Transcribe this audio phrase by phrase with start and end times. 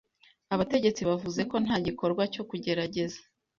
[0.53, 3.19] abategetsi bavuze ko nta gikorwa cyo kugerageza